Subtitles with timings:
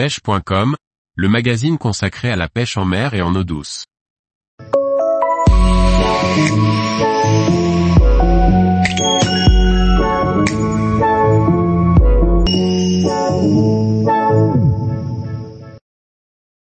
[0.00, 0.76] pêche.com,
[1.14, 3.84] le magazine consacré à la pêche en mer et en eau douce.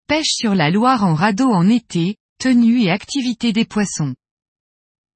[0.08, 4.14] Pêche sur la Loire en radeau en été, tenue et activité des poissons.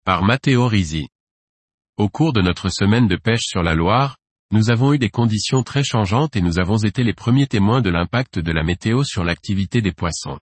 [0.06, 1.08] Par Matteo Risi.
[1.98, 4.18] Au cours de notre semaine de pêche sur la Loire,
[4.52, 7.90] nous avons eu des conditions très changeantes et nous avons été les premiers témoins de
[7.90, 10.40] l'impact de la météo sur l'activité des poissons.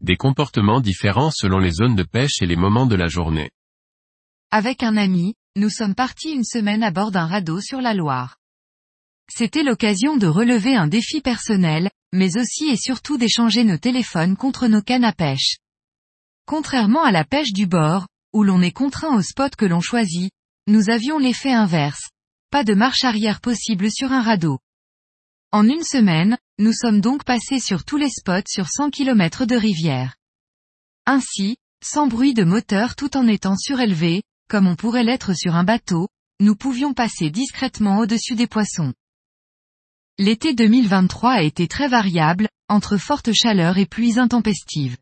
[0.00, 3.50] Des comportements différents selon les zones de pêche et les moments de la journée.
[4.52, 8.36] Avec un ami, nous sommes partis une semaine à bord d'un radeau sur la Loire.
[9.28, 14.68] C'était l'occasion de relever un défi personnel, mais aussi et surtout d'échanger nos téléphones contre
[14.68, 15.56] nos cannes à pêche.
[16.46, 20.30] Contrairement à la pêche du bord, où l'on est contraint au spot que l'on choisit,
[20.68, 22.10] nous avions l'effet inverse,
[22.52, 24.58] pas de marche arrière possible sur un radeau.
[25.52, 29.56] En une semaine, nous sommes donc passés sur tous les spots sur 100 km de
[29.56, 30.16] rivière.
[31.06, 35.64] Ainsi, sans bruit de moteur tout en étant surélevé, comme on pourrait l'être sur un
[35.64, 36.08] bateau,
[36.40, 38.92] nous pouvions passer discrètement au-dessus des poissons.
[40.18, 44.98] L'été 2023 a été très variable, entre forte chaleur et pluies intempestives.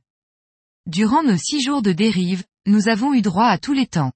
[0.86, 4.12] Durant nos six jours de dérive, nous avons eu droit à tous les temps.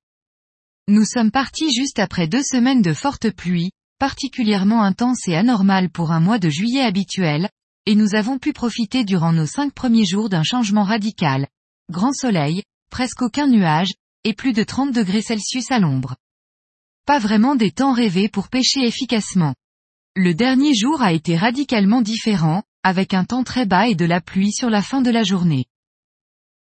[0.87, 6.13] Nous sommes partis juste après deux semaines de fortes pluies, particulièrement intenses et anormales pour
[6.13, 7.49] un mois de juillet habituel,
[7.87, 11.49] et nous avons pu profiter durant nos cinq premiers jours d'un changement radical.
[11.91, 16.17] Grand soleil, presque aucun nuage, et plus de 30 degrés Celsius à l'ombre.
[17.07, 19.55] Pas vraiment des temps rêvés pour pêcher efficacement.
[20.15, 24.21] Le dernier jour a été radicalement différent, avec un temps très bas et de la
[24.21, 25.65] pluie sur la fin de la journée.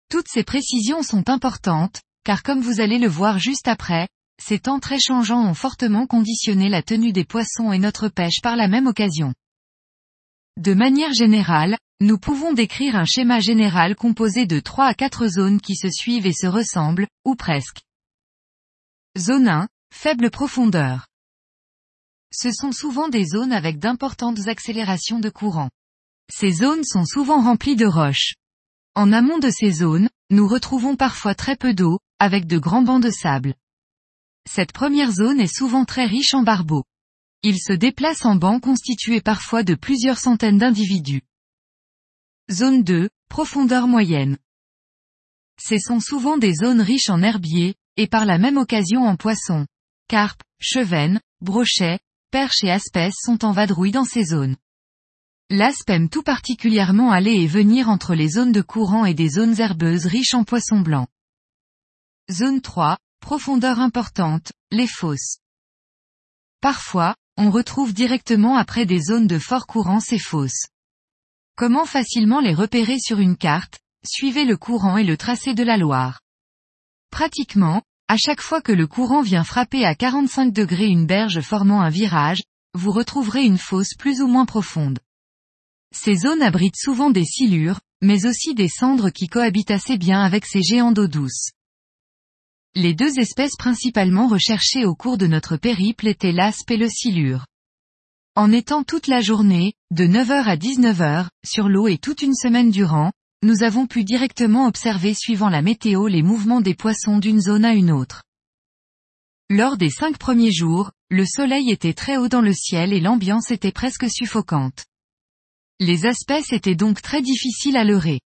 [0.10, 4.08] Toutes ces précisions sont importantes, car comme vous allez le voir juste après,
[4.42, 8.56] ces temps très changeants ont fortement conditionné la tenue des poissons et notre pêche par
[8.56, 9.34] la même occasion.
[10.58, 15.59] De manière générale, nous pouvons décrire un schéma général composé de 3 à 4 zones
[15.59, 17.81] qui se suivent et se ressemblent, ou presque.
[19.17, 21.08] Zone 1, faible profondeur.
[22.32, 25.70] Ce sont souvent des zones avec d'importantes accélérations de courant.
[26.32, 28.36] Ces zones sont souvent remplies de roches.
[28.95, 33.02] En amont de ces zones, nous retrouvons parfois très peu d'eau, avec de grands bancs
[33.02, 33.56] de sable.
[34.48, 36.86] Cette première zone est souvent très riche en barbeaux.
[37.42, 41.22] Ils se déplacent en bancs constitués parfois de plusieurs centaines d'individus.
[42.52, 44.38] Zone 2, profondeur moyenne.
[45.62, 49.66] Ce sont souvent des zones riches en herbiers, et par la même occasion en poissons.
[50.08, 52.00] Carpes, chevennes, brochets,
[52.32, 54.56] perches et aspès sont en vadrouille dans ces zones.
[55.52, 59.60] L'aspe aime tout particulièrement aller et venir entre les zones de courant et des zones
[59.60, 61.08] herbeuses riches en poissons blancs.
[62.30, 65.39] Zone 3, profondeur importante, les fosses.
[66.61, 70.67] Parfois, on retrouve directement après des zones de fort courant ces fosses.
[71.55, 73.80] Comment facilement les repérer sur une carte?
[74.05, 76.21] Suivez le courant et le tracé de la Loire.
[77.09, 81.82] Pratiquement, à chaque fois que le courant vient frapper à 45 degrés une berge formant
[81.82, 82.43] un virage,
[82.76, 84.99] vous retrouverez une fosse plus ou moins profonde.
[85.92, 90.45] Ces zones abritent souvent des silures, mais aussi des cendres qui cohabitent assez bien avec
[90.45, 91.52] ces géants d'eau douce.
[92.76, 97.45] Les deux espèces principalement recherchées au cours de notre périple étaient l'aspe et le silure.
[98.36, 102.70] En étant toute la journée, de 9h à 19h, sur l'eau et toute une semaine
[102.70, 103.11] durant,
[103.42, 107.73] nous avons pu directement observer suivant la météo les mouvements des poissons d'une zone à
[107.73, 108.23] une autre.
[109.50, 113.50] Lors des cinq premiers jours, le soleil était très haut dans le ciel et l'ambiance
[113.50, 114.86] était presque suffocante.
[115.80, 118.20] Les espèces étaient donc très difficiles à leurrer.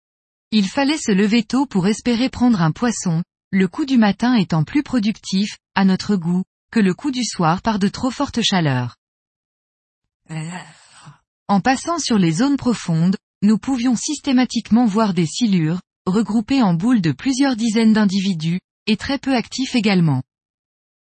[0.53, 4.65] Il fallait se lever tôt pour espérer prendre un poisson, le coup du matin étant
[4.65, 8.97] plus productif, à notre goût, que le coup du soir par de trop fortes chaleurs.
[11.49, 17.03] En passant sur les zones profondes, nous pouvions systématiquement voir des silures, regroupées en boules
[17.03, 20.23] de plusieurs dizaines d'individus, et très peu actifs également.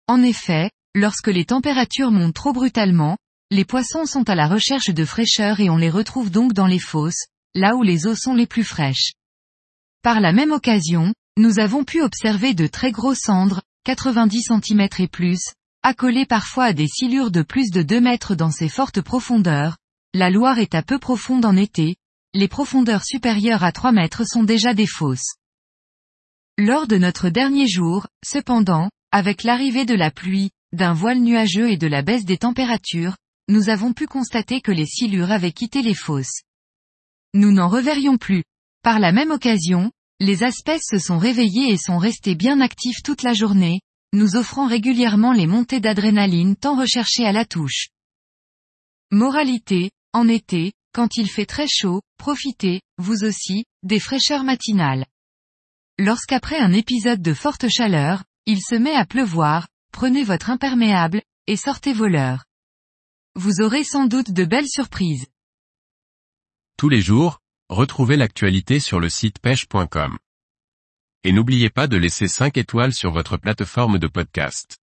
[0.08, 3.18] En effet, lorsque les températures montent trop brutalement,
[3.52, 6.80] les poissons sont à la recherche de fraîcheur et on les retrouve donc dans les
[6.80, 9.14] fosses, là où les eaux sont les plus fraîches.
[10.02, 15.08] Par la même occasion, nous avons pu observer de très gros cendres, 90 cm et
[15.08, 15.40] plus,
[15.84, 19.78] accolés parfois à des silures de plus de 2 mètres dans ces fortes profondeurs.
[20.14, 21.96] La Loire est à peu profonde en été,
[22.34, 25.36] les profondeurs supérieures à 3 mètres sont déjà des fosses.
[26.58, 31.78] Lors de notre dernier jour, cependant, avec l'arrivée de la pluie, d'un voile nuageux et
[31.78, 33.16] de la baisse des températures,
[33.50, 36.42] nous avons pu constater que les silures avaient quitté les fosses.
[37.34, 38.44] Nous n'en reverrions plus.
[38.84, 43.24] Par la même occasion, les espèces se sont réveillées et sont restées bien actives toute
[43.24, 43.82] la journée,
[44.14, 47.88] nous offrant régulièrement les montées d'adrénaline tant recherchées à la touche.
[49.12, 55.06] Moralité, en été, quand il fait très chaud, profitez, vous aussi, des fraîcheurs matinales.
[56.00, 61.58] Lorsqu'après un épisode de forte chaleur, il se met à pleuvoir, prenez votre imperméable, et
[61.58, 62.46] sortez vos leurres.
[63.36, 65.26] Vous aurez sans doute de belles surprises.
[66.78, 70.20] Tous les jours, retrouvez l'actualité sur le site pêche.com.
[71.24, 74.83] Et n'oubliez pas de laisser 5 étoiles sur votre plateforme de podcast.